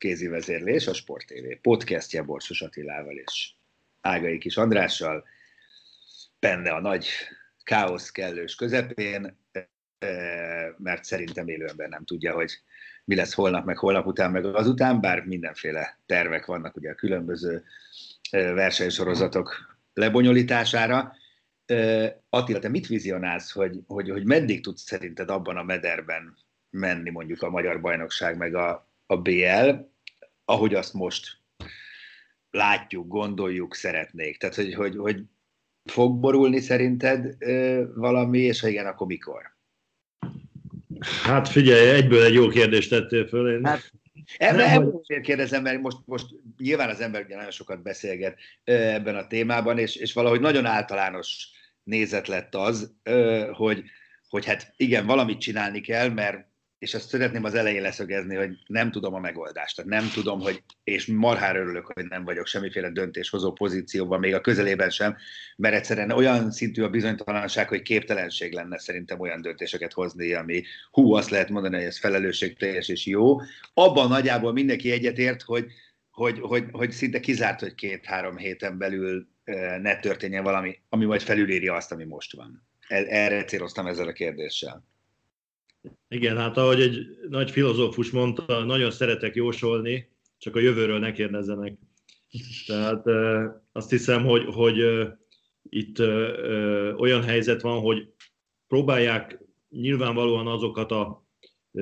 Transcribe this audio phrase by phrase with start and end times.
[0.00, 3.52] kézi vezérlés, a Sport TV podcastja Borsos Attilával és
[4.00, 5.24] Ágai Kis Andrással.
[6.38, 7.06] Benne a nagy
[7.62, 9.38] káosz kellős közepén,
[10.76, 12.60] mert szerintem élő ember nem tudja, hogy
[13.04, 17.64] mi lesz holnap, meg holnap után, meg azután, bár mindenféle tervek vannak ugye a különböző
[18.30, 21.14] versenysorozatok lebonyolítására.
[22.28, 26.36] Attila, te mit vizionálsz, hogy, hogy, hogy meddig tudsz szerinted abban a mederben
[26.70, 29.88] menni mondjuk a Magyar Bajnokság, meg a, a BL,
[30.50, 31.38] ahogy azt most
[32.50, 34.38] látjuk, gondoljuk, szeretnék.
[34.38, 35.22] Tehát, hogy, hogy, hogy
[35.84, 39.56] fog borulni szerinted ö, valami, és ha igen, akkor mikor?
[41.22, 43.52] Hát figyelj, egyből egy jó kérdést tettél föl.
[43.52, 43.64] Én...
[43.64, 43.92] Hát,
[44.36, 46.26] ebben, ebben azért kérdezem, mert most, most
[46.58, 50.66] nyilván az ember ugye nagyon sokat beszélget ö, ebben a témában, és, és valahogy nagyon
[50.66, 51.48] általános
[51.82, 53.82] nézet lett az, ö, hogy,
[54.28, 56.49] hogy hát igen, valamit csinálni kell, mert
[56.80, 59.76] és azt szeretném az elején leszögezni, hogy nem tudom a megoldást.
[59.76, 64.40] Tehát nem tudom, hogy, és marhára örülök, hogy nem vagyok semmiféle döntéshozó pozícióban, még a
[64.40, 65.16] közelében sem,
[65.56, 71.12] mert egyszerűen olyan szintű a bizonytalanság, hogy képtelenség lenne szerintem olyan döntéseket hozni, ami hú,
[71.12, 73.40] azt lehet mondani, hogy ez felelősségteljes és jó.
[73.74, 75.66] Abban nagyjából mindenki egyetért, hogy,
[76.10, 79.28] hogy, hogy, hogy szinte kizárt, hogy két-három héten belül
[79.80, 82.68] ne történjen valami, ami majd felülírja azt, ami most van.
[82.88, 84.88] E-, erre céloztam ezzel a kérdéssel.
[86.08, 90.08] Igen, hát ahogy egy nagy filozófus mondta, nagyon szeretek jósolni,
[90.38, 91.78] csak a jövőről ne kérdezzenek.
[92.66, 93.04] Tehát
[93.72, 94.76] azt hiszem, hogy, hogy
[95.62, 95.98] itt
[96.96, 98.12] olyan helyzet van, hogy
[98.66, 101.26] próbálják nyilvánvalóan azokat a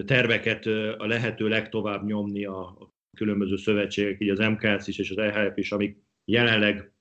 [0.04, 0.66] terveket
[0.98, 5.72] a lehető legtovább nyomni a különböző szövetségek, így az MKS is és az EHF is,
[5.72, 6.92] amik jelenleg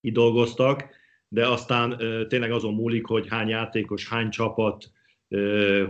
[0.00, 0.88] itt dolgoztak,
[1.28, 4.90] de aztán tényleg azon múlik, hogy hány játékos, hány csapat,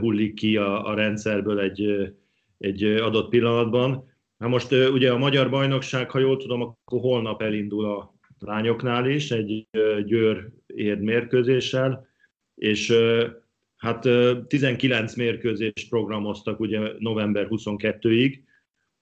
[0.00, 2.12] hullik ki a, a rendszerből egy,
[2.58, 4.12] egy adott pillanatban.
[4.38, 9.30] Hát most ugye a Magyar Bajnokság, ha jól tudom, akkor holnap elindul a lányoknál is
[9.30, 9.66] egy
[10.04, 12.06] győr érd mérkőzéssel,
[12.54, 12.94] és
[13.76, 14.08] hát
[14.46, 18.38] 19 mérkőzést programoztak ugye november 22-ig,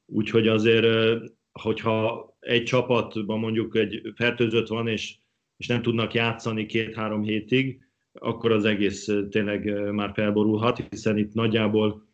[0.07, 1.21] úgyhogy azért,
[1.53, 5.17] hogyha egy csapatban mondjuk egy fertőzött van, és,
[5.57, 7.81] és nem tudnak játszani két-három hétig,
[8.13, 12.07] akkor az egész tényleg már felborulhat, hiszen itt nagyjából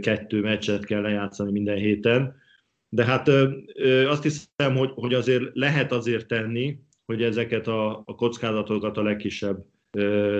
[0.00, 2.34] kettő meccset kell lejátszani minden héten.
[2.88, 3.28] De hát
[4.08, 9.64] azt hiszem, hogy, hogy azért lehet azért tenni, hogy ezeket a, a kockázatokat a legkisebb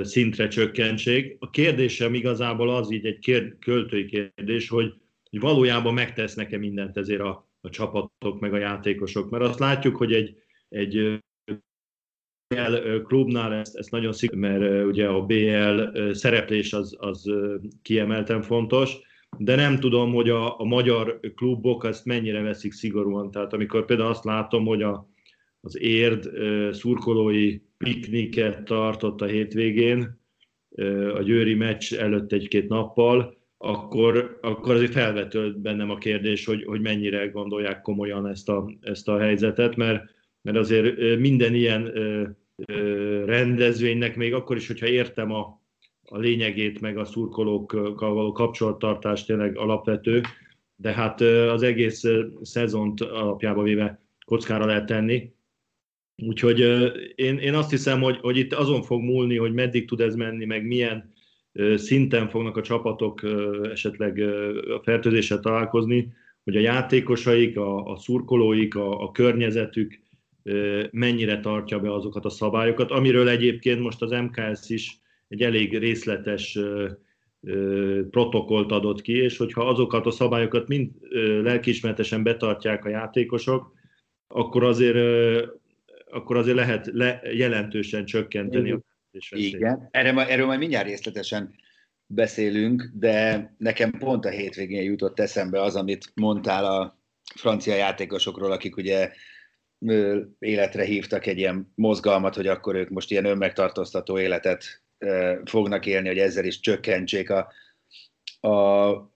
[0.03, 1.37] szintre csökkentsék.
[1.39, 4.95] A kérdésem igazából az így egy kér, költői kérdés, hogy,
[5.31, 9.31] hogy valójában megtesznek-e mindent ezért a, a csapatok, meg a játékosok.
[9.31, 10.37] Mert azt látjuk, hogy egy,
[10.69, 11.21] egy
[12.55, 17.31] BL klubnál ezt, ezt nagyon szigorú, mert ugye a BL szereplés az, az
[17.83, 18.97] kiemelten fontos,
[19.39, 23.31] de nem tudom, hogy a, a magyar klubok ezt mennyire veszik szigorúan.
[23.31, 25.09] Tehát amikor például azt látom, hogy a,
[25.61, 26.31] az érd
[26.73, 30.19] szurkolói pikniket tartott a hétvégén,
[31.15, 36.81] a győri meccs előtt egy-két nappal, akkor, akkor azért felvetőd bennem a kérdés, hogy, hogy
[36.81, 41.93] mennyire gondolják komolyan ezt a, ezt a helyzetet, mert, mert azért minden ilyen
[43.27, 45.63] rendezvénynek, még akkor is, hogyha értem a,
[46.03, 50.21] a lényegét, meg a szurkolókkal való kapcsolattartást tényleg alapvető,
[50.77, 52.03] de hát az egész
[52.43, 55.33] szezont alapjába véve kockára lehet tenni.
[56.27, 56.61] Úgyhogy
[57.15, 60.45] én, én azt hiszem, hogy, hogy itt azon fog múlni, hogy meddig tud ez menni,
[60.45, 61.13] meg milyen
[61.75, 63.21] szinten fognak a csapatok
[63.73, 64.19] esetleg
[64.77, 66.13] a fertőzéssel találkozni,
[66.45, 69.99] hogy a játékosaik, a, a szurkolóik, a, a környezetük
[70.91, 74.99] mennyire tartja be azokat a szabályokat, amiről egyébként most az MKS is
[75.29, 76.59] egy elég részletes
[78.11, 80.91] protokollt adott ki, és hogyha azokat a szabályokat mind
[81.43, 83.73] lelkismertesen betartják a játékosok,
[84.29, 85.49] akkor azért,
[86.11, 88.81] akkor azért lehet le, jelentősen csökkenteni a
[89.31, 91.55] Igen, erről, erről majd mindjárt részletesen
[92.07, 96.99] beszélünk, de nekem pont a hétvégén jutott eszembe az, amit mondtál a
[97.35, 99.11] francia játékosokról, akik ugye
[100.39, 104.83] életre hívtak egy ilyen mozgalmat, hogy akkor ők most ilyen önmegtartóztató életet
[105.45, 107.53] fognak élni, hogy ezzel is csökkentsék a,
[108.49, 109.13] a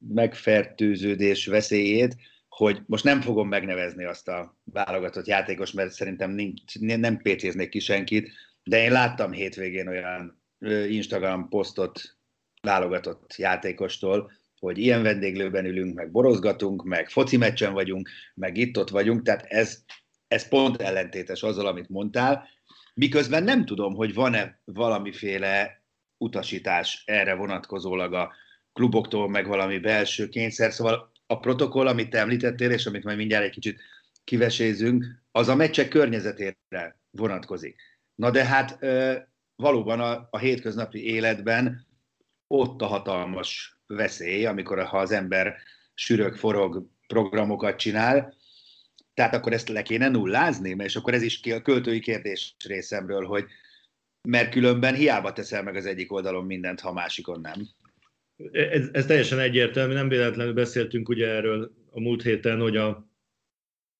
[0.00, 2.16] megfertőződés veszélyét,
[2.48, 7.78] hogy most nem fogom megnevezni azt a válogatott játékos, mert szerintem nincs, nem pécéznék ki
[7.78, 8.30] senkit,
[8.62, 10.42] de én láttam hétvégén olyan
[10.88, 12.16] Instagram posztot
[12.62, 19.22] válogatott játékostól, hogy ilyen vendéglőben ülünk, meg borozgatunk, meg foci meccsen vagyunk, meg itt-ott vagyunk,
[19.22, 19.84] tehát ez,
[20.28, 22.48] ez pont ellentétes azzal, amit mondtál,
[22.94, 25.84] miközben nem tudom, hogy van-e valamiféle
[26.18, 28.32] utasítás erre vonatkozólag a
[28.72, 33.44] kluboktól, meg valami belső kényszer, szóval a protokoll, amit te említettél, és amit majd mindjárt
[33.44, 33.80] egy kicsit
[34.24, 37.80] kivesézünk, az a meccsek környezetére vonatkozik.
[38.14, 38.78] Na de hát
[39.56, 41.86] valóban a, a hétköznapi életben
[42.46, 45.56] ott a hatalmas veszély, amikor ha az ember
[45.94, 48.34] sürög, forog, programokat csinál,
[49.14, 53.44] tehát akkor ezt le kéne nullázni, és akkor ez is a költői kérdés részemről, hogy
[54.28, 57.68] mert különben hiába teszel meg az egyik oldalon mindent, ha másikon nem.
[58.52, 62.88] Ez, ez teljesen egyértelmű, nem véletlenül beszéltünk ugye erről a múlt héten, hogy a,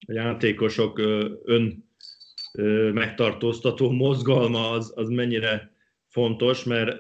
[0.07, 0.99] a játékosok
[1.45, 1.89] ön
[2.93, 5.73] megtartóztató mozgalma az, az mennyire
[6.09, 6.99] fontos, mert,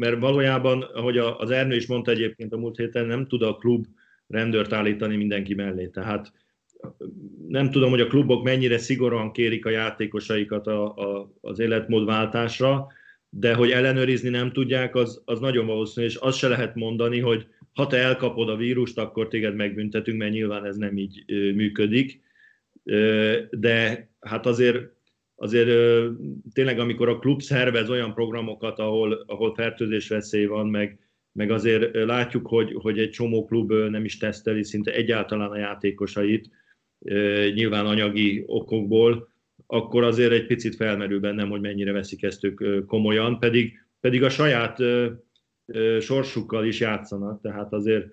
[0.00, 3.86] mert valójában, ahogy az Ernő is mondta egyébként a múlt héten, nem tud a klub
[4.28, 5.86] rendőrt állítani mindenki mellé.
[5.86, 6.32] Tehát
[7.48, 12.86] nem tudom, hogy a klubok mennyire szigorúan kérik a játékosaikat a, a, az életmódváltásra,
[13.28, 17.46] de hogy ellenőrizni nem tudják, az, az nagyon valószínű, és azt se lehet mondani, hogy
[17.74, 21.24] ha te elkapod a vírust, akkor téged megbüntetünk, mert nyilván ez nem így
[21.54, 22.20] működik.
[23.50, 24.98] De hát azért,
[25.42, 25.68] azért
[26.52, 30.98] tényleg, amikor a klub szervez olyan programokat, ahol, ahol fertőzés veszély van, meg,
[31.32, 36.50] meg azért látjuk, hogy, hogy egy csomó klub nem is teszteli szinte egyáltalán a játékosait,
[37.54, 39.28] nyilván anyagi okokból,
[39.66, 44.30] akkor azért egy picit felmerül bennem, hogy mennyire veszik ezt ők komolyan, pedig, pedig a
[44.30, 44.78] saját
[46.00, 48.06] sorsukkal is játszanak, tehát azért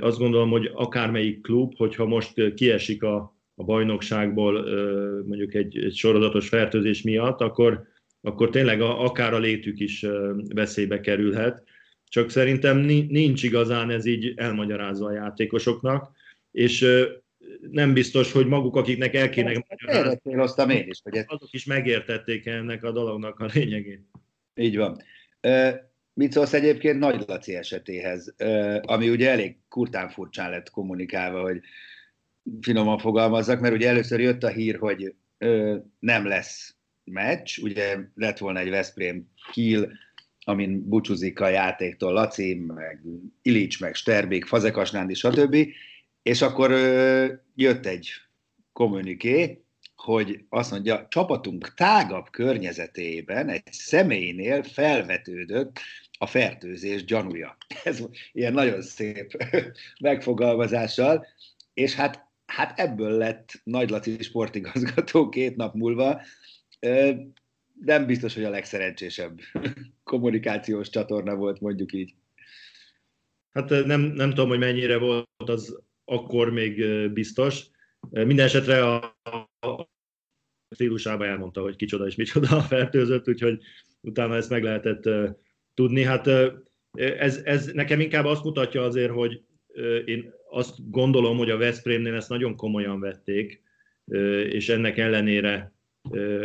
[0.00, 4.52] azt gondolom, hogy akármelyik klub, hogyha most kiesik a, a bajnokságból
[5.26, 7.86] mondjuk egy, egy sorozatos fertőzés miatt, akkor,
[8.20, 10.06] akkor tényleg a, akár a létük is
[10.48, 11.62] veszélybe kerülhet.
[12.08, 12.78] Csak szerintem
[13.08, 16.10] nincs igazán ez így elmagyarázva a játékosoknak,
[16.52, 16.86] és
[17.70, 22.84] nem biztos, hogy maguk, akiknek el kéne magyarázni, én is, hogy azok is megértették ennek
[22.84, 24.02] a dolognak a lényegét.
[24.54, 25.02] Így van.
[26.12, 28.34] Mit szólsz egyébként Nagy Laci esetéhez,
[28.82, 31.60] ami ugye elég kurtán furcsán lett kommunikálva, hogy
[32.60, 35.14] finoman fogalmazzak, mert ugye először jött a hír, hogy
[35.98, 36.74] nem lesz
[37.04, 39.92] meccs, ugye lett volna egy Veszprém Kiel,
[40.44, 43.02] amin búcsúzik a játéktól Laci, meg
[43.42, 45.56] Ilics, meg Sterbik, Fazekas Nándi, stb.
[46.22, 46.70] És akkor
[47.54, 48.10] jött egy
[48.72, 49.62] kommuniké,
[49.96, 55.80] hogy azt mondja, csapatunk tágabb környezetében egy személynél felvetődött
[56.18, 57.56] a fertőzés gyanúja.
[57.84, 58.02] Ez
[58.32, 59.36] ilyen nagyon szép
[60.00, 61.26] megfogalmazással,
[61.74, 66.20] és hát, hát ebből lett Nagy Laci sportigazgató két nap múlva.
[67.80, 69.40] Nem biztos, hogy a legszerencsésebb
[70.04, 72.14] kommunikációs csatorna volt, mondjuk így.
[73.50, 77.64] Hát nem, nem tudom, hogy mennyire volt az akkor még biztos.
[78.10, 78.94] Minden a,
[79.66, 79.88] a
[80.70, 83.62] stílusában elmondta, hogy kicsoda és micsoda a fertőzött, úgyhogy
[84.00, 85.34] utána ezt meg lehetett
[85.74, 86.02] tudni.
[86.02, 86.26] Hát
[86.98, 89.42] ez, ez nekem inkább azt mutatja azért, hogy
[90.04, 93.62] én azt gondolom, hogy a Veszprémnél ezt nagyon komolyan vették,
[94.48, 95.72] és ennek ellenére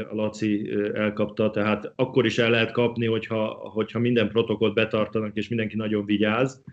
[0.09, 5.47] a Laci elkapta, tehát akkor is el lehet kapni, hogyha, hogyha minden protokollt betartanak, és
[5.47, 6.63] mindenki nagyon vigyáz,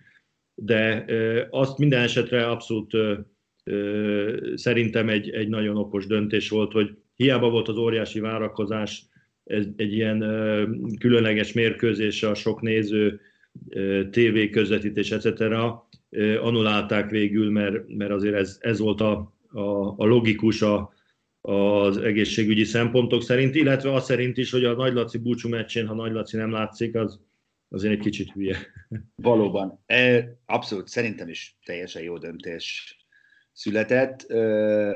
[0.54, 1.04] de
[1.50, 2.96] azt minden esetre abszolút
[4.54, 9.04] szerintem egy, egy nagyon okos döntés volt, hogy hiába volt az óriási várakozás,
[9.44, 10.18] ez egy ilyen
[10.98, 13.20] különleges mérkőzés, a sok néző,
[14.10, 15.54] TV közvetítés, etc.
[16.40, 19.60] Anulálták végül, mert, mert azért ez, ez volt a, a,
[19.96, 20.92] a logikus a,
[21.40, 25.94] az egészségügyi szempontok szerint, illetve az szerint is, hogy a Nagy Laci búcsú meccsén, ha
[25.94, 27.20] Nagy nem látszik, az,
[27.68, 28.56] azért egy kicsit hülye.
[29.14, 29.82] Valóban.
[29.86, 32.96] E, abszolút, szerintem is teljesen jó döntés
[33.52, 34.22] született.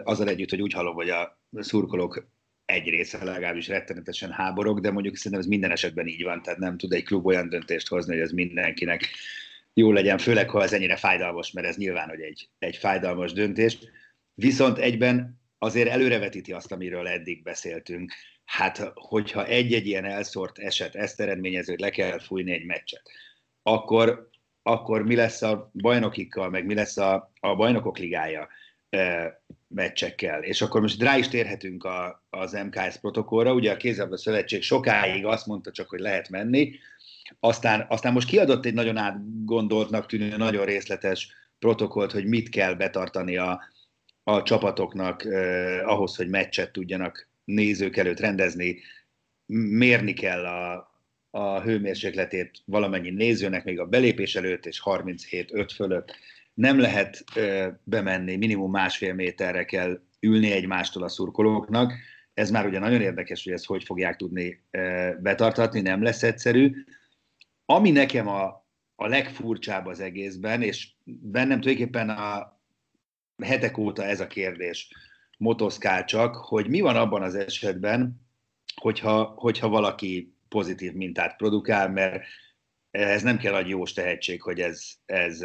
[0.04, 2.32] Azzal együtt, hogy úgy hallom, hogy a szurkolók
[2.64, 6.76] egy része legalábbis rettenetesen háborog, de mondjuk szerintem ez minden esetben így van, tehát nem
[6.76, 9.08] tud egy klub olyan döntést hozni, hogy ez mindenkinek
[9.74, 13.78] jó legyen, főleg ha ez ennyire fájdalmas, mert ez nyilván, hogy egy, egy fájdalmas döntés.
[14.34, 18.12] Viszont egyben azért előrevetíti azt, amiről eddig beszéltünk.
[18.44, 23.10] Hát, hogyha egy-egy ilyen elszórt eset ezt eredményező, hogy le kell fújni egy meccset,
[23.62, 24.28] akkor,
[24.62, 28.48] akkor mi lesz a bajnokikkal, meg mi lesz a, a bajnokok ligája
[28.90, 30.42] e, meccsekkel.
[30.42, 33.54] És akkor most rá is térhetünk a, az MKS protokollra.
[33.54, 36.72] Ugye a Kézabda Szövetség sokáig azt mondta csak, hogy lehet menni,
[37.40, 41.28] aztán, aztán most kiadott egy nagyon átgondoltnak tűnő, nagyon részletes
[41.58, 43.62] protokollt, hogy mit kell betartani a,
[44.22, 48.80] a csapatoknak eh, ahhoz, hogy meccset tudjanak nézők előtt rendezni,
[49.46, 50.92] mérni kell a,
[51.30, 56.16] a hőmérsékletét valamennyi nézőnek még a belépés előtt, és 37-5 fölött
[56.54, 61.92] nem lehet eh, bemenni, minimum másfél méterre kell ülni egymástól a szurkolóknak.
[62.34, 66.84] Ez már ugye nagyon érdekes, hogy ezt hogy fogják tudni eh, betartatni, nem lesz egyszerű.
[67.64, 72.60] Ami nekem a, a legfurcsább az egészben, és bennem tulajdonképpen a
[73.42, 74.88] hetek óta ez a kérdés
[75.38, 78.20] motoszkál csak, hogy mi van abban az esetben,
[78.74, 82.24] hogyha, hogyha valaki pozitív mintát produkál, mert
[82.90, 85.40] ez nem kell egy jó tehetség, hogy ez, ez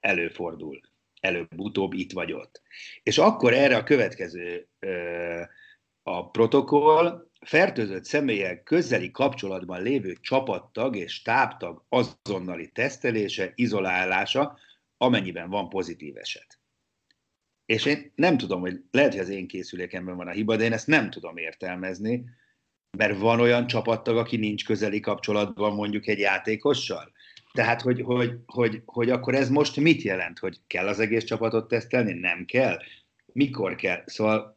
[0.00, 0.80] előfordul.
[1.20, 2.62] Előbb-utóbb itt vagy ott.
[3.02, 4.68] És akkor erre a következő
[6.02, 14.58] a protokoll fertőzött személyek közeli kapcsolatban lévő csapattag és táptag azonnali tesztelése, izolálása,
[14.96, 16.58] amennyiben van pozitív eset.
[17.66, 20.72] És én nem tudom, hogy lehet, hogy az én készülékemben van a hiba, de én
[20.72, 22.24] ezt nem tudom értelmezni,
[22.98, 27.12] mert van olyan csapattag, aki nincs közeli kapcsolatban mondjuk egy játékossal.
[27.52, 30.38] Tehát, hogy, hogy, hogy, hogy akkor ez most mit jelent?
[30.38, 32.12] Hogy kell az egész csapatot tesztelni?
[32.12, 32.78] Nem kell?
[33.32, 34.02] Mikor kell?
[34.06, 34.55] Szóval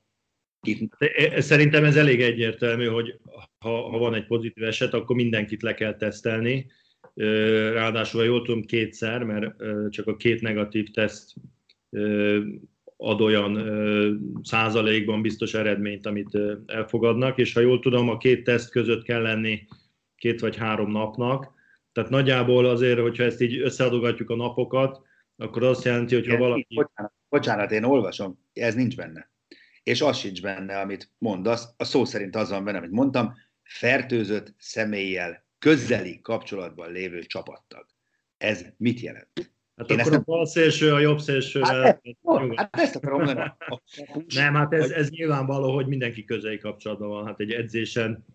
[1.38, 3.20] Szerintem ez elég egyértelmű, hogy
[3.60, 6.72] ha, ha van egy pozitív eset, akkor mindenkit le kell tesztelni.
[7.74, 9.56] Ráadásul, ha jól tudom, kétszer, mert
[9.90, 11.34] csak a két negatív teszt
[12.98, 13.60] ad olyan
[14.44, 19.68] százalékban biztos eredményt, amit elfogadnak, és ha jól tudom, a két teszt között kell lenni
[20.16, 21.54] két vagy három napnak.
[21.92, 25.02] Tehát nagyjából azért, hogyha ezt így összeadogatjuk a napokat,
[25.36, 26.76] akkor azt jelenti, hogy ha valaki...
[26.76, 29.29] Bocsánat, bocsánat, én olvasom, ez nincs benne
[29.90, 31.74] és az sincs benne, amit mondasz.
[31.78, 37.86] A szó szerint az van benne, amit mondtam, fertőzött személlyel közeli kapcsolatban lévő csapattag.
[38.38, 39.52] Ez mit jelent?
[39.76, 41.62] Hát Én akkor a bal szélső, a jobb szélső.
[41.62, 42.02] Hát,
[42.56, 43.52] hát ezt akarom mondani.
[44.36, 47.26] Nem, hát ez, ez nyilvánvaló, hogy mindenki közeli kapcsolatban van.
[47.26, 48.26] Hát egy edzésen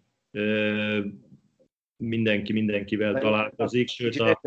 [1.97, 3.89] mindenki mindenkivel találkozik.
[3.89, 4.41] Sőt a...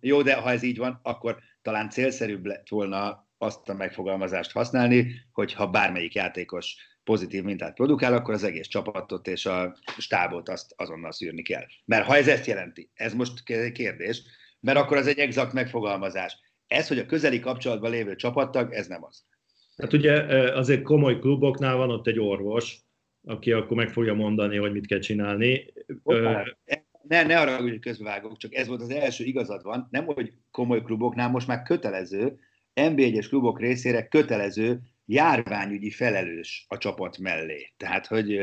[0.00, 5.14] Jó, de ha ez így van, akkor talán célszerűbb lett volna azt a megfogalmazást használni,
[5.32, 10.72] hogy ha bármelyik játékos pozitív mintát produkál, akkor az egész csapatot és a stábot azt
[10.76, 11.64] azonnal szűrni kell.
[11.84, 13.42] Mert ha ez ezt jelenti, ez most
[13.72, 14.22] kérdés,
[14.60, 16.38] mert akkor az egy exakt megfogalmazás.
[16.66, 19.24] Ez, hogy a közeli kapcsolatban lévő csapattag, ez nem az.
[19.76, 20.12] Hát ugye
[20.52, 22.78] azért komoly kluboknál van ott egy orvos,
[23.26, 25.72] aki akkor meg fogja mondani, hogy mit kell csinálni.
[26.02, 26.44] Hoppá,
[27.02, 30.82] ne, ne arra, hogy közbevágok, csak ez volt az első igazad van, nem, hogy komoly
[30.82, 32.38] kluboknál most már kötelező,
[32.74, 37.72] NB1-es klubok részére kötelező járványügyi felelős a csapat mellé.
[37.76, 38.40] Tehát, hogy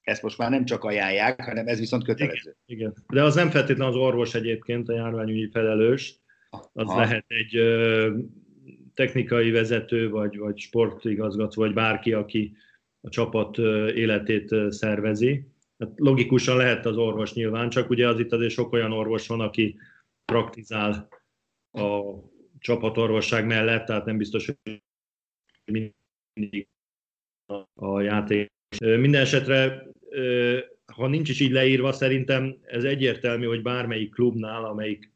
[0.00, 2.56] ezt most már nem csak ajánlják, hanem ez viszont kötelező.
[2.66, 3.04] Igen, igen.
[3.12, 6.22] de az nem feltétlenül az orvos egyébként, a járványügyi felelős.
[6.50, 7.00] Az Aha.
[7.00, 8.16] lehet egy ö,
[8.94, 12.56] technikai vezető, vagy, vagy sportigazgató, vagy bárki, aki
[13.00, 13.58] a csapat
[13.94, 15.46] életét szervezi.
[15.78, 19.40] Hát logikusan lehet az orvos nyilván, csak ugye az itt azért sok olyan orvos van,
[19.40, 19.76] aki
[20.24, 21.08] praktizál
[21.70, 22.00] a
[22.64, 24.82] csapatorvosság mellett, tehát nem biztos, hogy
[25.72, 26.68] mindig
[27.74, 28.52] a játék.
[28.78, 29.86] Minden esetre,
[30.94, 35.12] ha nincs is így leírva, szerintem ez egyértelmű, hogy bármelyik klubnál, amelyik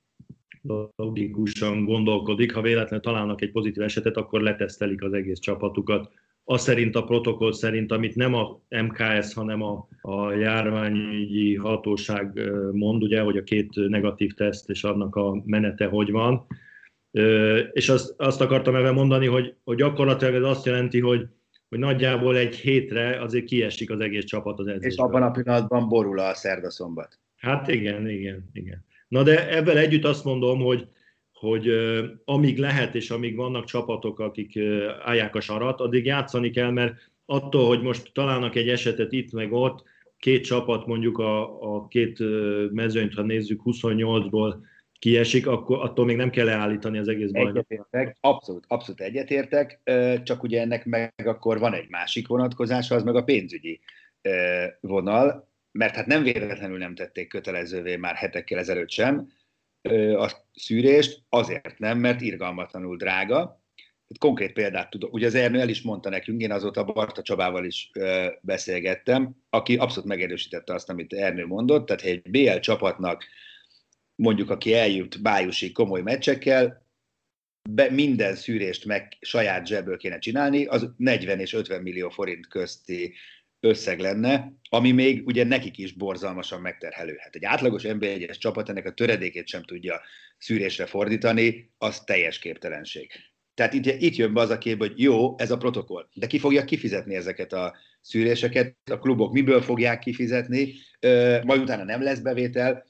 [0.97, 6.13] logikusan gondolkodik, ha véletlenül találnak egy pozitív esetet, akkor letesztelik az egész csapatukat.
[6.45, 13.03] Az szerint a protokoll szerint, amit nem a MKS, hanem a, a járványügyi hatóság mond,
[13.03, 16.47] ugye, hogy a két negatív teszt és annak a menete hogy van,
[17.73, 21.27] és azt, azt akartam ebben mondani, hogy, hogy gyakorlatilag ez azt jelenti, hogy,
[21.69, 24.91] hogy nagyjából egy hétre azért kiesik az egész csapat az edzésből.
[24.91, 27.19] És abban a pillanatban borul a szerda-szombat.
[27.37, 28.85] Hát igen, igen, igen.
[29.09, 30.89] Na de ebben együtt azt mondom, hogy,
[31.33, 31.71] hogy
[32.25, 34.59] amíg lehet, és amíg vannak csapatok, akik
[35.05, 39.53] állják a sarat, addig játszani kell, mert attól, hogy most találnak egy esetet itt meg
[39.53, 39.85] ott,
[40.19, 42.19] két csapat mondjuk a, a két
[42.73, 44.55] mezőnyt, ha nézzük 28-ból
[44.99, 47.57] kiesik, akkor attól még nem kell leállítani az egész bajnok.
[47.57, 49.81] Egyetértek, abszolút, abszolút egyetértek,
[50.23, 53.81] csak ugye ennek meg akkor van egy másik vonatkozása, az meg a pénzügyi
[54.81, 59.33] vonal, mert hát nem véletlenül nem tették kötelezővé már hetekkel ezelőtt sem
[60.17, 63.63] a szűrést, azért nem, mert irgalmatlanul drága.
[64.19, 67.91] Konkrét példát tudok, ugye az Ernő el is mondta nekünk, én azóta Barta Csabával is
[68.41, 73.25] beszélgettem, aki abszolút megerősítette azt, amit Ernő mondott, tehát egy BL csapatnak
[74.19, 76.87] mondjuk aki eljut bájusi komoly meccsekkel,
[77.71, 83.15] be, minden szűrést meg saját zsebből kéne csinálni, az 40 és 50 millió forint közti
[83.61, 87.17] összeg lenne, ami még ugye nekik is borzalmasan megterhelő.
[87.19, 90.01] Hát egy átlagos NB1-es csapat ennek a töredékét sem tudja
[90.39, 93.11] szűrésre fordítani, az teljes képtelenség.
[93.55, 96.39] Tehát itt, itt jön be az a kép, hogy jó, ez a protokoll, de ki
[96.39, 100.73] fogja kifizetni ezeket a szűréseket, a klubok miből fogják kifizetni,
[101.45, 102.87] majd utána nem lesz bevétel,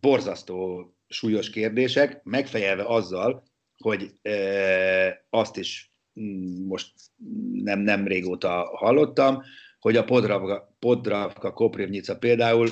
[0.00, 3.44] borzasztó súlyos kérdések, megfejelve azzal,
[3.78, 6.92] hogy e, azt is mm, most
[7.52, 9.42] nem, nem régóta hallottam,
[9.78, 12.68] hogy a Podravka, Podravka Koprivnica például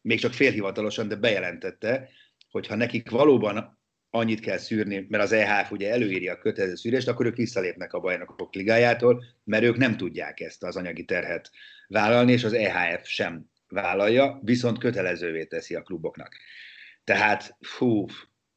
[0.00, 2.08] még csak félhivatalosan, de bejelentette,
[2.50, 3.78] hogy ha nekik valóban
[4.10, 8.00] annyit kell szűrni, mert az EHF ugye előírja a kötelező szűrést, akkor ők visszalépnek a
[8.00, 11.50] bajnokok ligájától, mert ők nem tudják ezt az anyagi terhet
[11.88, 16.36] vállalni, és az EHF sem vállalja, viszont kötelezővé teszi a kluboknak.
[17.04, 18.04] Tehát, fú.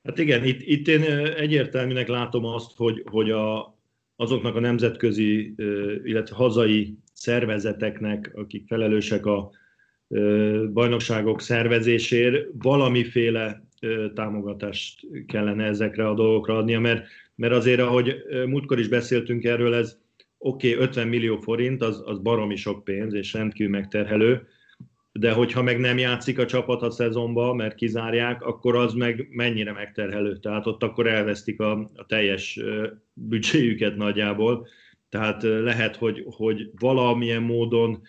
[0.04, 1.04] Hát igen, itt, itt én
[1.36, 3.78] egyértelműnek látom azt, hogy, hogy a,
[4.16, 5.56] azoknak a nemzetközi,
[6.04, 9.52] illetve hazai szervezeteknek, akik felelősek a
[10.74, 13.64] bajnokságok szervezésért, valamiféle
[14.14, 18.16] támogatást kellene ezekre a dolgokra adnia, mert, mert azért, ahogy
[18.46, 19.98] múltkor is beszéltünk erről, ez
[20.38, 24.48] oké, okay, 50 millió forint, az, az baromi sok pénz, és rendkívül megterhelő,
[25.12, 29.72] de hogyha meg nem játszik a csapat a szezonba, mert kizárják, akkor az meg mennyire
[29.72, 30.38] megterhelő.
[30.38, 32.60] Tehát ott akkor elvesztik a, a teljes
[33.14, 34.68] büdzséjüket nagyjából.
[35.10, 38.02] Tehát lehet, hogy, hogy valamilyen módon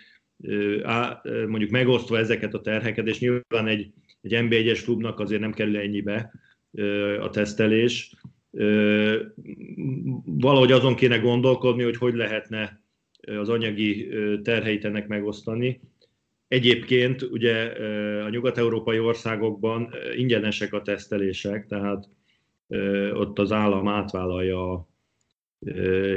[1.47, 6.33] mondjuk megosztva ezeket a terheket, és nyilván egy, egy NB1-es klubnak azért nem kerül ennyibe
[7.21, 8.15] a tesztelés.
[10.25, 12.83] Valahogy azon kéne gondolkodni, hogy hogy lehetne
[13.21, 14.09] az anyagi
[14.43, 15.81] terheit ennek megosztani
[16.53, 17.73] Egyébként ugye
[18.23, 22.09] a nyugat-európai országokban ingyenesek a tesztelések, tehát
[23.13, 24.89] ott az állam átvállalja a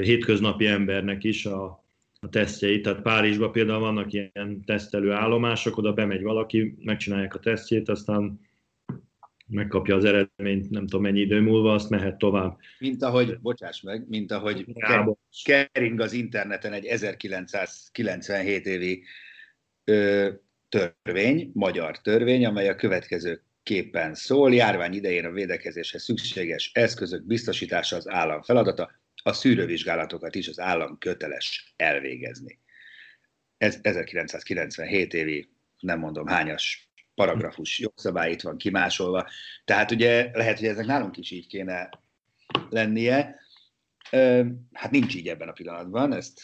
[0.01, 1.85] hétköznapi embernek is a,
[2.19, 2.83] a tesztjeit.
[2.83, 8.39] Tehát Párizsban például vannak ilyen tesztelő állomások, oda bemegy valaki, megcsinálják a tesztjét, aztán
[9.47, 12.57] megkapja az eredményt, nem tudom mennyi idő múlva, azt mehet tovább.
[12.79, 14.65] Mint ahogy, bocsáss meg, mint ahogy
[15.43, 19.03] kering az interneten egy 1997 évi
[20.69, 27.95] törvény, magyar törvény, amely a következő képen szól, járvány idején a védekezéshez szükséges eszközök biztosítása
[27.95, 28.91] az állam feladata,
[29.23, 32.59] a szűrővizsgálatokat is az állam köteles elvégezni.
[33.57, 39.29] Ez 1997 évi, nem mondom hányas paragrafus jogszabály itt van kimásolva.
[39.65, 41.89] Tehát ugye lehet, hogy ezek nálunk is így kéne
[42.69, 43.39] lennie.
[44.73, 46.41] Hát nincs így ebben a pillanatban, ezt,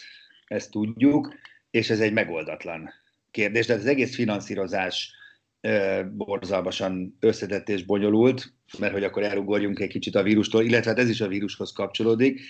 [0.47, 1.33] ezt tudjuk,
[1.71, 2.93] és ez egy megoldatlan
[3.31, 5.15] kérdés, de az egész finanszírozás
[6.11, 11.09] borzalmasan összetett és bonyolult, mert hogy akkor elugorjunk egy kicsit a vírustól, illetve hát ez
[11.09, 12.41] is a vírushoz kapcsolódik.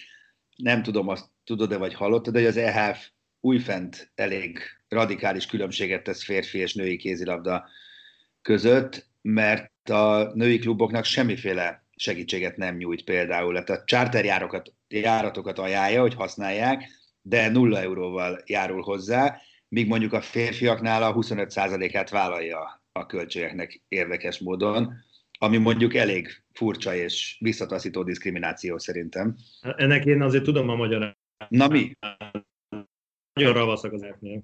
[0.55, 3.07] Nem tudom, azt tudod-e vagy hallottad, hogy az EHF
[3.39, 7.69] újfent elég radikális különbséget tesz férfi és női kézilabda
[8.41, 13.63] között, mert a női kluboknak semmiféle segítséget nem nyújt például.
[13.63, 16.89] Tehát charterjáratokat járatokat ajánlja, hogy használják,
[17.21, 19.41] de nulla euróval járul hozzá,
[19.75, 24.93] míg mondjuk a férfiaknál a 25%-át vállalja a költségeknek érdekes módon,
[25.39, 29.35] ami mondjuk elég furcsa és visszataszító diszkrimináció szerintem.
[29.61, 31.17] Ennek én azért tudom a magyar.
[31.47, 31.91] Na mi?
[33.33, 34.41] Nagyon ravaszak az elfnél.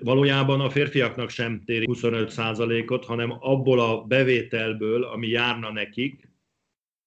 [0.00, 6.28] Valójában a férfiaknak sem téri 25%-ot, hanem abból a bevételből, ami járna nekik,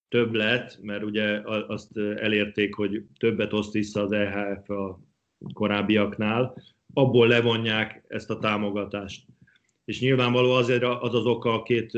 [0.08, 5.00] több lett, mert ugye azt elérték, hogy többet oszt vissza az EHF a
[5.54, 6.56] korábbiaknál,
[6.98, 9.26] abból levonják ezt a támogatást.
[9.86, 11.92] És nyilvánvaló azért az az oka a két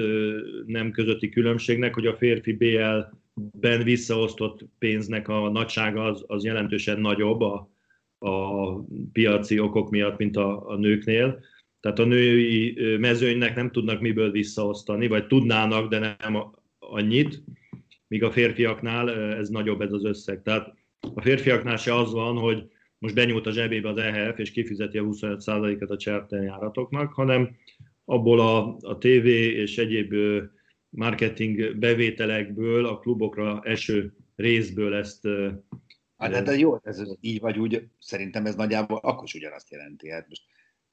[0.66, 7.42] nem közötti különbségnek, hogy a férfi BL-ben visszaosztott pénznek a nagysága az, az jelentősen nagyobb
[7.42, 7.70] a,
[8.20, 8.74] a
[9.12, 11.40] piaci okok miatt, mint a, a nőknél.
[11.80, 16.44] Tehát a női mezőnynek nem tudnak miből visszaosztani, vagy tudnának, de nem
[16.80, 17.44] annyit,
[18.08, 20.42] míg a férfiaknál ez nagyobb ez az összeg.
[20.42, 20.74] Tehát
[21.16, 22.68] a férfiaknál se az van, hogy
[23.00, 27.56] most benyújt a zsebébe az EHF, és kifizeti a 25%-et a cserten járatoknak, hanem
[28.06, 30.14] abból a, a TV és egyéb
[30.90, 35.28] marketing bevételekből, a klubokra eső részből ezt
[36.18, 40.12] Hát, hát jó, ez így vagy úgy, szerintem ez nagyjából akkor is ugyanazt jelenti.
[40.12, 40.42] Hát most,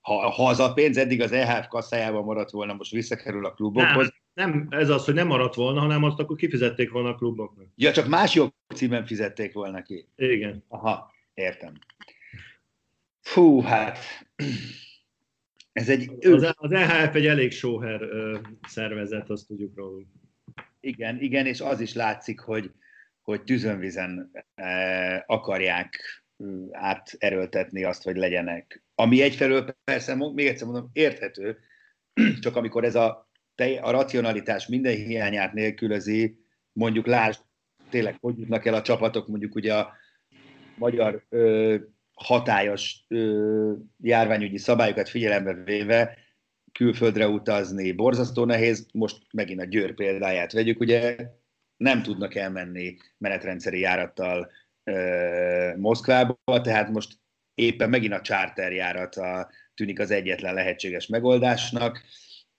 [0.00, 4.12] ha, ha az a pénz eddig az EHF kasszájában maradt volna, most visszakerül a klubokhoz.
[4.34, 7.66] Nem, nem, ez az, hogy nem maradt volna, hanem azt akkor kifizették volna a kluboknak.
[7.76, 10.08] Ja, csak más jogcímen fizették volna ki.
[10.16, 10.64] Igen.
[10.68, 11.72] Aha, értem.
[13.20, 13.98] Fú, hát
[15.72, 16.26] ez egy...
[16.26, 18.00] Az, az EHF egy elég sóher
[18.68, 20.06] szervezet, azt tudjuk róluk.
[20.80, 22.70] Igen, igen, és az is látszik, hogy,
[23.22, 24.30] hogy tűzönvizen
[25.26, 26.24] akarják
[26.70, 28.82] áterőltetni azt, hogy legyenek.
[28.94, 31.58] Ami egyfelől persze, még egyszer mondom, érthető,
[32.42, 33.30] csak amikor ez a,
[33.80, 36.38] a racionalitás minden hiányát nélkülözi,
[36.72, 37.40] mondjuk lásd,
[37.90, 39.92] tényleg hogy jutnak el a csapatok, mondjuk ugye a
[40.76, 41.76] magyar ö,
[42.14, 46.18] hatályos ö, járványügyi szabályokat figyelembe véve
[46.72, 51.16] külföldre utazni borzasztó nehéz, most megint a Győr példáját vegyük, ugye
[51.76, 54.50] nem tudnak elmenni menetrendszeri járattal
[54.84, 57.18] ö, Moszkvába, tehát most
[57.54, 62.02] éppen megint a charter járata tűnik az egyetlen lehetséges megoldásnak,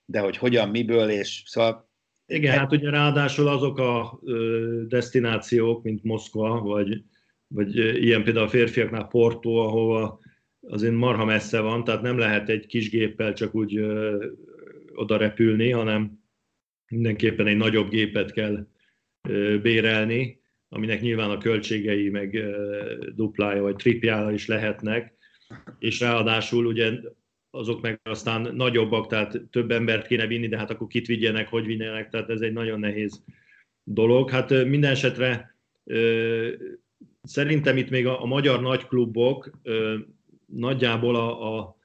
[0.04, 1.88] de hogy hogyan, miből, és szóval...
[2.26, 7.02] Igen, hát ugye ráadásul azok a ö, destinációk, mint Moszkva, vagy,
[7.48, 10.20] vagy ilyen például a férfiaknál Porto, ahova
[10.60, 14.24] azért marha messze van, tehát nem lehet egy kis géppel csak úgy ö,
[14.94, 16.24] oda repülni, hanem
[16.88, 18.66] mindenképpen egy nagyobb gépet kell
[19.62, 22.44] bérelni, aminek nyilván a költségei meg
[23.14, 25.14] duplája vagy tripjára is lehetnek,
[25.78, 26.92] és ráadásul ugye
[27.50, 31.66] azok meg aztán nagyobbak, tehát több embert kéne vinni, de hát akkor kit vigyenek, hogy
[31.66, 33.24] vinjenek, tehát ez egy nagyon nehéz
[33.82, 34.30] dolog.
[34.30, 35.56] Hát minden esetre
[37.26, 39.50] szerintem itt még a, a magyar nagyklubok
[40.46, 41.76] nagyjából a, a,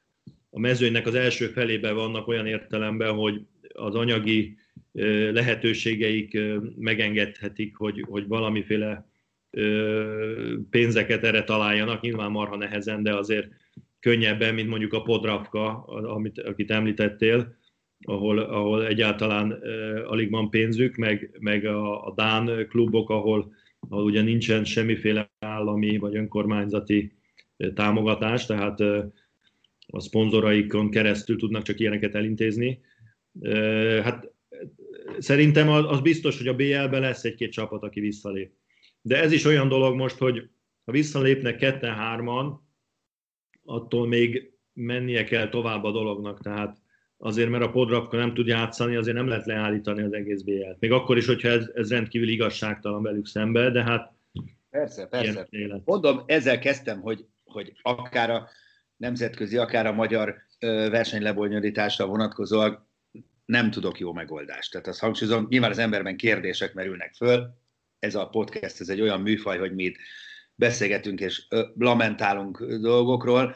[0.49, 3.41] a mezőnynek az első felében vannak olyan értelemben, hogy
[3.73, 4.58] az anyagi
[5.32, 6.38] lehetőségeik
[6.75, 9.10] megengedhetik, hogy, hogy valamiféle
[10.69, 13.47] pénzeket erre találjanak, nyilván marha nehezen, de azért
[13.99, 17.56] könnyebben, mint mondjuk a Podravka, amit, akit említettél,
[18.01, 19.51] ahol, ahol egyáltalán
[20.06, 23.54] alig van pénzük, meg, meg a, a Dán klubok, ahol,
[23.89, 27.13] ahol ugye nincsen semmiféle állami vagy önkormányzati
[27.74, 28.80] támogatás, tehát
[29.88, 32.82] a szponzoraikon keresztül tudnak csak ilyeneket elintézni.
[34.04, 34.34] Hát
[35.17, 38.54] szerintem az biztos, hogy a BL-ben lesz egy-két csapat, aki visszalép.
[39.02, 40.50] De ez is olyan dolog most, hogy
[40.86, 42.67] ha visszalépnek ketten-hárman,
[43.63, 46.82] attól még mennie kell tovább a dolognak, tehát
[47.23, 50.79] azért, mert a Podravka nem tud játszani, azért nem lehet leállítani az egész BL-t.
[50.79, 54.13] Még akkor is, hogyha ez, ez rendkívül igazságtalan velük szembe, de hát...
[54.69, 55.47] Persze, persze.
[55.86, 58.49] Mondom, ezzel kezdtem, hogy, hogy akár a
[58.97, 60.36] nemzetközi, akár a magyar
[60.89, 62.89] versenylebonyolításra vonatkozóan
[63.45, 64.71] nem tudok jó megoldást.
[64.71, 67.60] Tehát azt hangsúlyozom, nyilván az emberben kérdések merülnek föl,
[67.99, 69.95] ez a podcast, ez egy olyan műfaj, hogy mi itt
[70.55, 73.55] beszélgetünk és lamentálunk dolgokról,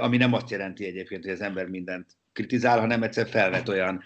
[0.00, 4.02] ami nem azt jelenti egyébként, hogy az ember mindent kritizál, hanem egyszer felvet olyan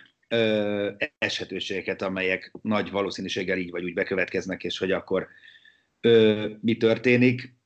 [1.19, 5.29] eshetőségeket, amelyek nagy valószínűséggel így vagy úgy bekövetkeznek, és hogy akkor
[6.61, 7.57] mi történik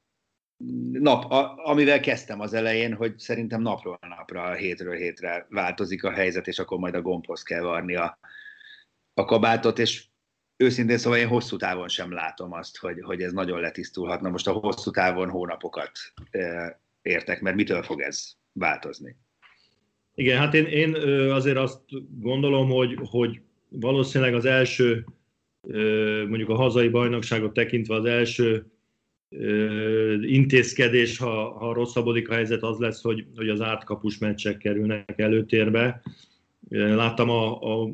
[0.92, 6.46] nap, a, amivel kezdtem az elején, hogy szerintem napról napra, hétről hétre változik a helyzet,
[6.46, 8.18] és akkor majd a gombhoz kell varni a,
[9.14, 10.06] a kabátot, és
[10.56, 14.30] őszintén szóval én hosszú távon sem látom azt, hogy, hogy ez nagyon letisztulhatna.
[14.30, 15.98] Most a hosszú távon hónapokat
[17.02, 19.16] értek, mert mitől fog ez változni?
[20.18, 20.94] Igen, hát én, én
[21.30, 21.80] azért azt
[22.20, 25.04] gondolom, hogy, hogy valószínűleg az első,
[26.28, 28.66] mondjuk a hazai bajnokságot tekintve az első
[30.22, 36.02] intézkedés, ha, ha rosszabbodik a helyzet, az lesz, hogy, hogy az átkapus meccsek kerülnek előtérbe.
[36.68, 37.90] Láttam a, a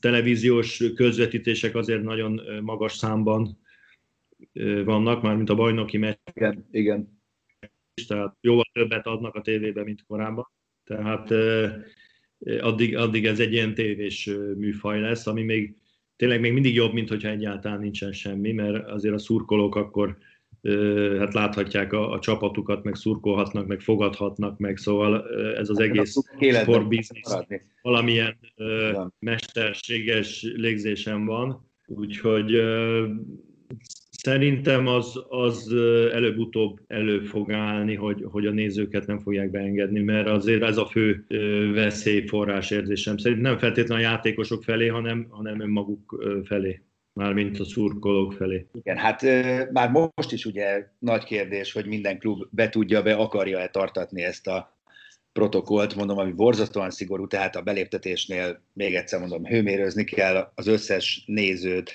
[0.00, 3.58] televíziós közvetítések azért nagyon magas számban
[4.84, 6.16] vannak, már mint a bajnoki meccs.
[6.34, 7.20] Igen, igen.
[8.06, 10.50] Tehát jóval többet adnak a tévében, mint korábban.
[10.84, 11.30] Tehát
[12.60, 15.76] addig, addig ez egy ilyen tévés műfaj lesz, ami még
[16.16, 20.16] tényleg még mindig jobb, mint hogyha egyáltalán nincsen semmi, mert azért a szurkolók akkor
[21.18, 26.16] hát láthatják a, a csapatukat, meg szurkolhatnak, meg fogadhatnak, meg, szóval ez az hát egész
[26.60, 27.36] sportbiznisz
[27.82, 29.12] valamilyen ja.
[29.18, 32.62] mesterséges légzésen van, úgyhogy
[34.22, 35.72] szerintem az, az
[36.12, 40.86] előbb-utóbb elő fog állni, hogy, hogy a nézőket nem fogják beengedni, mert azért ez a
[40.86, 41.24] fő
[41.74, 46.82] veszélyforrás érzésem szerint nem feltétlenül a játékosok felé, hanem, hanem önmaguk felé
[47.12, 48.66] mármint a szurkolók felé.
[48.72, 49.22] Igen, hát
[49.72, 54.46] már most is ugye nagy kérdés, hogy minden klub be tudja, be akarja-e tartatni ezt
[54.46, 54.78] a
[55.32, 61.22] protokollt, mondom, ami borzasztóan szigorú, tehát a beléptetésnél még egyszer mondom, hőmérőzni kell az összes
[61.26, 61.92] nézőt,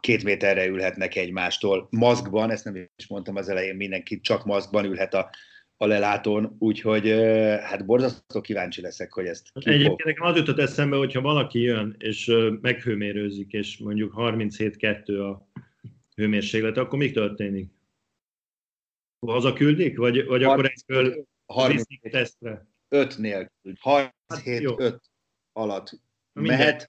[0.00, 5.14] két méterre ülhetnek egymástól, maszkban, ezt nem is mondtam az elején, mindenki csak maszkban ülhet
[5.14, 5.30] a,
[5.76, 7.08] a lelátón, úgyhogy
[7.62, 11.94] hát borzasztó kíváncsi leszek, hogy ezt ki Egyébként nekem az jutott eszembe, hogyha valaki jön
[11.98, 15.60] és meghőmérőzik, és mondjuk 37-2 a
[16.14, 17.70] hőmérséklet, akkor mi történik?
[19.26, 19.96] Hazaküldik?
[19.96, 22.66] Vagy, vagy akkor egyből 37 tesztre?
[22.88, 23.72] 5 nélkül.
[23.80, 25.00] 37 5 hát
[25.52, 26.00] alatt
[26.32, 26.88] mehet.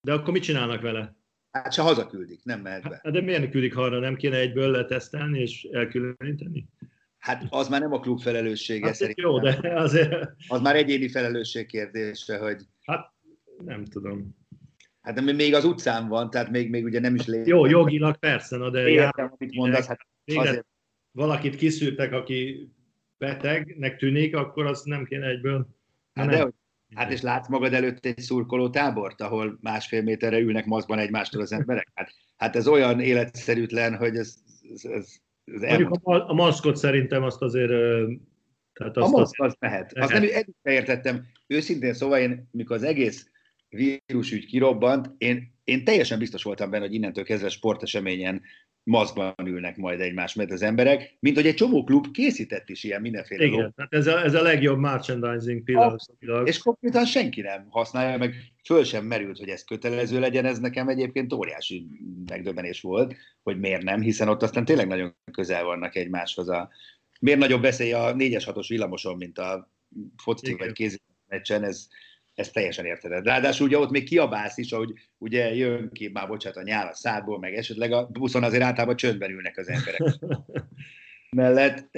[0.00, 1.16] De akkor mit csinálnak vele?
[1.54, 3.00] Hát se hazaküldik, nem mehet be.
[3.02, 3.98] Hát, de miért küldik arra?
[3.98, 6.68] Nem kéne egyből letesztelni és elkülöníteni?
[7.18, 9.24] Hát az már nem a klub felelőssége hát, szerintem.
[9.24, 10.30] Jó, de azért...
[10.48, 12.62] Az már egyéni felelősség kérdése, hogy...
[12.82, 13.12] Hát
[13.64, 14.36] nem tudom.
[15.00, 17.46] Hát de még az utcán van, tehát még, még ugye nem is lép.
[17.46, 18.88] Jó, jogilag persze, na de...
[18.88, 20.66] Értem, amit mondasz, hát azért...
[21.10, 22.68] Valakit kiszűrtek, aki
[23.18, 25.66] betegnek tűnik, akkor az nem kéne egyből...
[26.14, 26.52] Hát, de,
[26.94, 31.52] hát és látsz magad előtt egy szurkoló tábort, ahol másfél méterre ülnek maszkban egymástól az
[31.52, 31.90] emberek?
[31.94, 34.34] Hát, hát ez olyan életszerűtlen, hogy ez,
[34.72, 37.70] ez, ez, ez Mondjuk a, a maszkot szerintem azt azért...
[38.72, 39.92] Tehát azt a maszk az mehet.
[39.92, 41.26] Azt nem eddig értettem.
[41.46, 43.28] Őszintén szóval én, mikor az egész
[43.68, 48.42] vírusügy kirobbant, én, én teljesen biztos voltam benne, hogy innentől kezdve sporteseményen
[48.84, 53.00] maszkban ülnek majd egymás mert az emberek, mint hogy egy csomó klub készített is ilyen
[53.00, 56.48] mindenféle Igen, hát ez a, ez a legjobb merchandising pillanatilag.
[56.48, 60.88] És konkrétan senki nem használja, meg föl sem merült, hogy ez kötelező legyen, ez nekem
[60.88, 61.86] egyébként óriási
[62.26, 66.48] megdöbbenés volt, hogy miért nem, hiszen ott aztán tényleg nagyon közel vannak egymáshoz.
[66.48, 66.70] A,
[67.20, 69.72] miért nagyobb veszély a 4-es 6-os villamoson, mint a
[70.22, 70.58] foci Igen.
[70.58, 71.88] vagy kézi meccsen, ez,
[72.34, 73.24] ez teljesen érted.
[73.24, 76.94] Ráadásul ugye ott még kiabálsz is, ahogy ugye jön ki, már bocsánat, a nyál a
[76.94, 80.02] szádból, meg esetleg a buszon azért általában csöndben ülnek az emberek.
[81.30, 81.88] Mellett,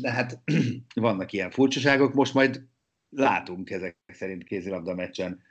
[0.00, 0.42] de hát
[0.94, 2.62] vannak ilyen furcsaságok, most majd
[3.08, 5.42] látunk ezek szerint kézilabda meccsen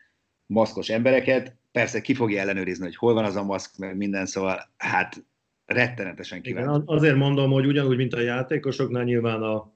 [0.46, 1.56] maszkos embereket.
[1.72, 5.26] Persze ki fogja ellenőrizni, hogy hol van az a maszk, meg minden, szóval hát
[5.66, 6.84] rettenetesen kíváncsi.
[6.86, 9.74] Azért mondom, hogy ugyanúgy, mint a játékosoknál, nyilván a,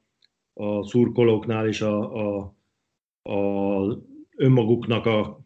[0.54, 2.56] a szurkolóknál is a, a,
[3.22, 5.46] a önmaguknak a,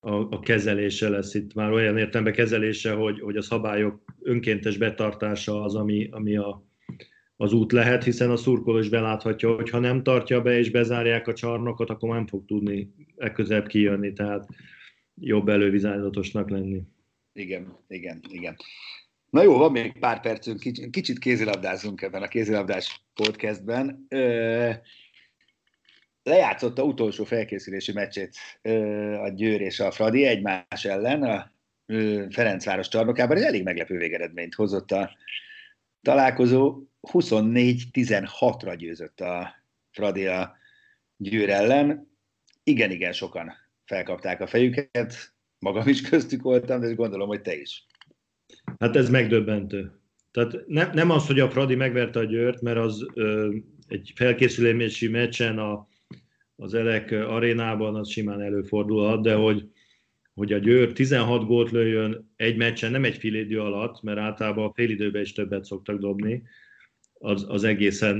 [0.00, 5.62] a, a kezelése lesz itt már olyan értelemben kezelése, hogy, hogy a szabályok önkéntes betartása
[5.62, 6.66] az, ami, ami a,
[7.36, 11.28] az út lehet, hiszen a szurkoló is beláthatja, hogy ha nem tartja be és bezárják
[11.28, 14.46] a csarnokot, akkor nem fog tudni ekközebb kijönni, tehát
[15.14, 16.82] jobb elővizsgálatosnak lenni.
[17.32, 18.56] Igen, igen, igen.
[19.30, 24.06] Na jó, van még pár percünk, kicsit, kicsit kézilabdázunk ebben a kézilabdás podcastben
[26.22, 28.36] lejátszotta utolsó felkészülési meccsét
[29.22, 31.52] a Győr és a Fradi egymás ellen a
[32.30, 35.16] Ferencváros csarnokában, egy elég meglepő végeredményt hozott a
[36.02, 36.82] találkozó.
[37.12, 39.54] 24-16-ra győzött a
[39.90, 40.56] Fradi a
[41.16, 42.10] Győr ellen.
[42.62, 43.52] Igen-igen sokan
[43.84, 47.86] felkapták a fejüket, magam is köztük voltam, de gondolom, hogy te is.
[48.78, 50.00] Hát ez megdöbbentő.
[50.30, 53.54] Tehát nem, nem az, hogy a Fradi megverte a Győrt, mert az ö,
[53.88, 55.88] egy felkészülési meccsen a
[56.62, 59.68] az Elek arénában az simán előfordulhat, de hogy,
[60.34, 64.64] hogy a Győr 16 gólt lőjön egy meccsen, nem egy fél idő alatt, mert általában
[64.64, 66.42] a fél időben is többet szoktak dobni,
[67.12, 68.16] az, az egészen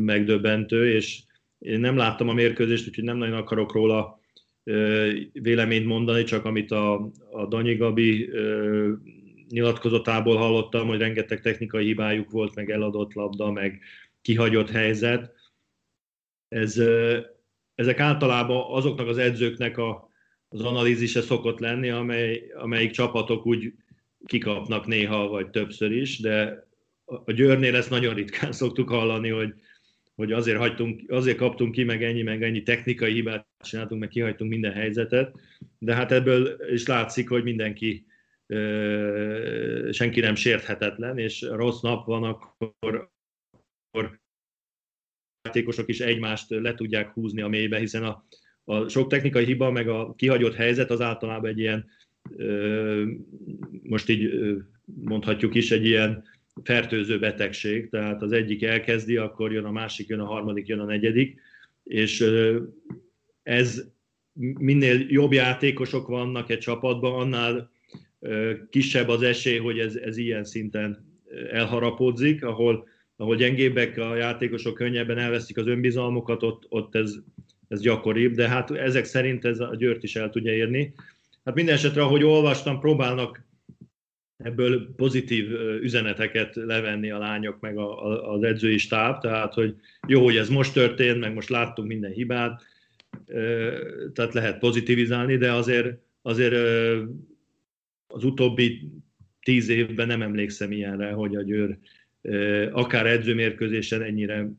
[0.00, 1.22] megdöbbentő, és
[1.58, 4.20] én nem láttam a mérkőzést, úgyhogy nem nagyon akarok róla
[5.32, 8.30] véleményt mondani, csak amit a, a Danyi Gabi
[9.48, 13.80] nyilatkozatából hallottam, hogy rengeteg technikai hibájuk volt, meg eladott labda, meg
[14.20, 15.32] kihagyott helyzet.
[16.48, 16.82] Ez,
[17.80, 20.10] ezek általában azoknak az edzőknek a,
[20.48, 23.72] az analízise szokott lenni, amely, amelyik csapatok úgy
[24.26, 26.66] kikapnak néha, vagy többször is, de
[27.04, 29.54] a Győrnél ezt nagyon ritkán szoktuk hallani, hogy,
[30.14, 34.50] hogy azért, hagytunk, azért kaptunk ki, meg ennyi, meg ennyi technikai hibát csináltunk, meg kihagytunk
[34.50, 35.34] minden helyzetet,
[35.78, 38.06] de hát ebből is látszik, hogy mindenki,
[39.90, 43.09] senki nem sérthetetlen, és rossz nap van, akkor,
[45.50, 48.24] játékosok is egymást le tudják húzni a mélybe, hiszen a,
[48.64, 51.86] a sok technikai hiba, meg a kihagyott helyzet az általában egy ilyen,
[53.82, 54.30] most így
[54.84, 56.24] mondhatjuk is, egy ilyen
[56.62, 60.84] fertőző betegség, tehát az egyik elkezdi, akkor jön a másik, jön a harmadik, jön a
[60.84, 61.40] negyedik,
[61.84, 62.24] és
[63.42, 63.84] ez
[64.58, 67.70] minél jobb játékosok vannak egy csapatban, annál
[68.70, 71.18] kisebb az esély, hogy ez, ez ilyen szinten
[71.50, 72.88] elharapódzik, ahol
[73.20, 77.14] ahol gyengébbek a játékosok könnyebben elveszik az önbizalmukat, ott, ott ez,
[77.68, 80.94] ez gyakoribb, de hát ezek szerint ez a Győrt is el tudja érni.
[81.44, 83.44] Hát minden esetre, ahogy olvastam, próbálnak
[84.36, 85.50] ebből pozitív
[85.82, 89.74] üzeneteket levenni a lányok meg a, a, az edzői stáb, tehát hogy
[90.06, 92.62] jó, hogy ez most történt, meg most láttunk minden hibát,
[94.12, 96.54] tehát lehet pozitivizálni, de azért, azért
[98.06, 98.90] az utóbbi
[99.42, 101.78] tíz évben nem emlékszem ilyenre, hogy a Győr
[102.72, 104.50] akár edzőmérkőzésen ennyire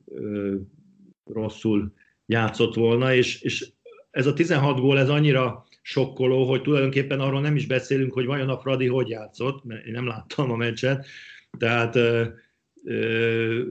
[1.25, 1.93] rosszul
[2.25, 3.71] játszott volna, és, és
[4.11, 8.49] ez a 16 gól, ez annyira sokkoló, hogy tulajdonképpen arról nem is beszélünk, hogy vajon
[8.49, 11.05] a Fradi hogy játszott, mert én nem láttam a meccset,
[11.57, 12.25] tehát ö,
[12.83, 13.61] ö,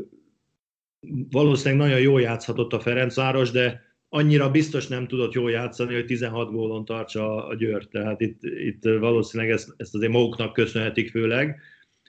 [1.31, 6.50] valószínűleg nagyon jól játszhatott a Ferencváros, de annyira biztos nem tudott jól játszani, hogy 16
[6.50, 7.90] gólon tartsa a Győrt.
[7.90, 11.61] Tehát itt, itt valószínűleg ezt, ezt azért maguknak köszönhetik főleg.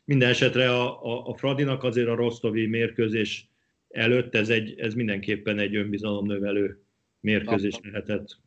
[0.06, 3.50] Minden esetre a, a, a Fradinak azért a rostovi mérkőzés
[3.88, 6.84] előtt ez, egy, ez mindenképpen egy önbizalomnövelő
[7.20, 8.38] mérkőzés lehetett.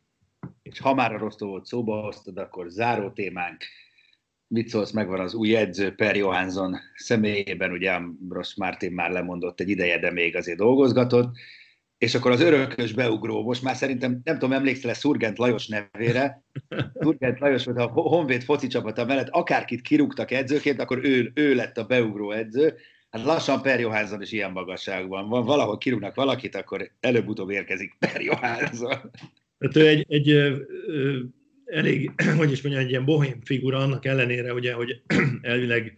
[0.63, 3.63] És ha már a Rostovot szóba hoztad, akkor záró témánk,
[4.47, 9.69] mit szólsz, megvan az új edző Per Johansson személyében, ugye Ross Martin már lemondott egy
[9.69, 11.37] ideje, de még azért dolgozgatott,
[12.05, 16.43] és akkor az örökös beugró, most már szerintem, nem tudom, emlékszel-e Szurgent Lajos nevére,
[17.01, 21.77] Szurgent Lajos volt a Honvéd foci csapata mellett, akárkit kirúgtak edzőként, akkor ő, ő lett
[21.77, 22.75] a beugró edző,
[23.09, 25.45] Hát lassan Per Johansson is ilyen magasságban van.
[25.45, 29.11] Valahol kirúgnak valakit, akkor előbb-utóbb érkezik Per Johansson.
[29.59, 30.55] Hát ő egy, egy ö,
[30.87, 31.19] ö,
[31.65, 35.01] elég, hogy is mondjam, egy ilyen bohém figura, annak ellenére, ugye, hogy
[35.41, 35.97] elvileg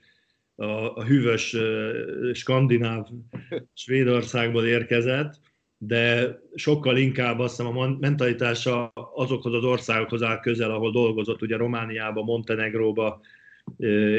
[0.55, 0.65] a,
[0.95, 3.07] a hűvös ö, skandináv
[3.73, 5.39] Svédországból érkezett,
[5.77, 11.57] de sokkal inkább azt hiszem a mentalitása azokhoz az országokhoz áll közel, ahol dolgozott, ugye
[11.57, 13.21] Romániába, Montenegróba,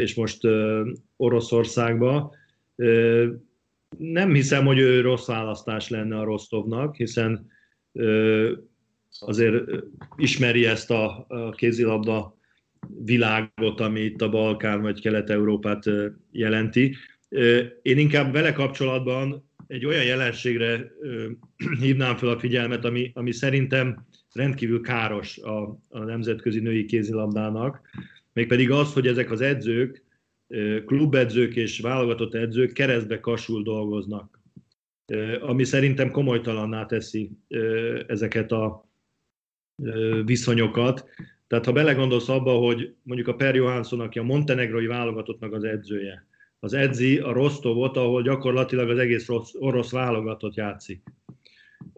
[0.01, 0.40] és most
[1.16, 2.35] Oroszországba.
[3.99, 7.47] Nem hiszem, hogy ő rossz választás lenne a Rostovnak, hiszen
[9.21, 9.64] azért
[10.16, 12.37] ismeri ezt a kézilabda
[13.05, 15.85] világot, ami itt a Balkán vagy Kelet-Európát
[16.31, 16.97] jelenti.
[17.83, 20.92] Én inkább vele kapcsolatban egy olyan jelenségre
[21.81, 27.81] hívnám fel a figyelmet, ami, ami szerintem rendkívül káros a, a nemzetközi női kézilabdának,
[28.33, 30.04] mégpedig az, hogy ezek az edzők,
[30.87, 34.40] klubedzők és válogatott edzők keresztbe kasul dolgoznak,
[35.40, 37.31] ami szerintem komolytalanná teszi
[38.07, 38.88] ezeket a
[40.24, 41.09] viszonyokat.
[41.46, 46.26] Tehát ha belegondolsz abba, hogy mondjuk a Per Johansson, aki a montenegrói válogatottnak az edzője,
[46.61, 51.03] az edzi a Rostovot, ahol gyakorlatilag az egész orosz válogatott játszik.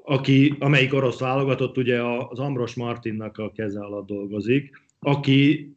[0.02, 5.72] Aki, amelyik orosz válogatott ugye az Ambros Martinnak a keze alatt dolgozik, aki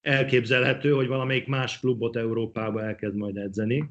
[0.00, 3.84] elképzelhető, hogy valamelyik más klubot Európába elkezd majd edzeni.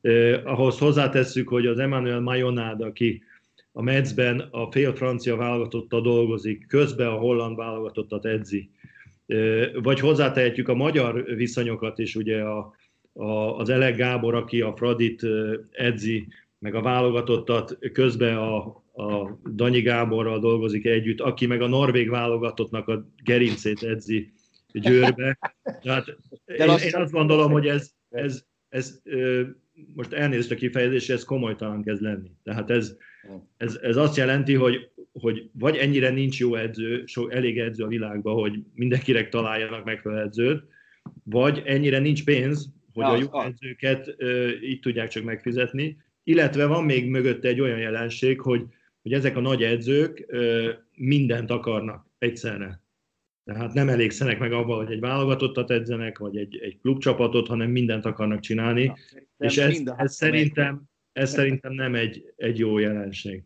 [0.00, 3.22] Eh, ahhoz hozzátesszük, hogy az Emmanuel Mayonád, aki
[3.72, 8.70] a Metzben a fél francia válogatotta dolgozik, közben a holland válogatottat edzi.
[9.26, 12.74] Eh, vagy hozzátehetjük a magyar viszonyokat is, ugye a,
[13.14, 15.26] a, az Elek Gábor, aki a Fradit
[15.70, 16.26] edzi,
[16.58, 18.56] meg a válogatottat, közben a,
[18.92, 24.32] a Danyi Gáborral dolgozik együtt, aki meg a norvég válogatottnak a gerincét edzi
[24.72, 25.38] Győrbe.
[25.82, 29.02] Tehát én, én azt gondolom, hogy ez, ez, ez
[29.94, 32.30] most elnézést a kifejezés, ez komolytalan kezd lenni.
[32.42, 32.96] Tehát ez,
[33.56, 37.88] ez, ez azt jelenti, hogy, hogy vagy ennyire nincs jó edző, so, elég edző a
[37.88, 40.62] világban, hogy mindenkinek találjanak megfelelő edzőt,
[41.22, 44.16] vagy ennyire nincs pénz, hogy a jó edzőket
[44.62, 48.64] így tudják csak megfizetni, illetve van még mögötte egy olyan jelenség, hogy,
[49.02, 50.26] hogy ezek a nagy edzők
[50.94, 52.82] mindent akarnak egyszerre.
[53.44, 58.04] Tehát nem elégszenek meg abban, hogy egy válogatottat edzenek, vagy egy, egy klubcsapatot, hanem mindent
[58.04, 58.86] akarnak csinálni.
[59.36, 63.42] Na, és ez, ez, szerintem, ez szerintem nem egy, egy jó jelenség.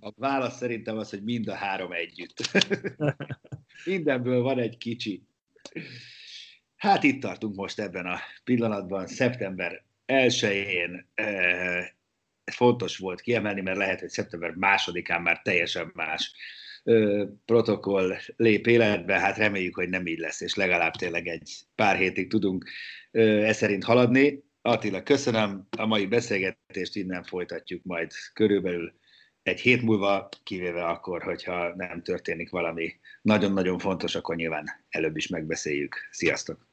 [0.00, 2.50] A válasz szerintem az, hogy mind a három együtt.
[3.84, 5.22] Mindenből van egy kicsi.
[6.84, 11.86] Hát itt tartunk most ebben a pillanatban, szeptember 1-én eh,
[12.52, 16.32] fontos volt kiemelni, mert lehet, hogy szeptember másodikán már teljesen más
[16.82, 21.96] eh, protokoll lép életbe, hát reméljük, hogy nem így lesz, és legalább tényleg egy pár
[21.96, 22.70] hétig tudunk
[23.10, 24.44] eh, e szerint haladni.
[24.62, 28.94] Attila, köszönöm a mai beszélgetést, innen folytatjuk majd körülbelül
[29.42, 35.28] egy hét múlva, kivéve akkor, hogyha nem történik valami nagyon-nagyon fontos, akkor nyilván előbb is
[35.28, 36.08] megbeszéljük.
[36.10, 36.72] Sziasztok!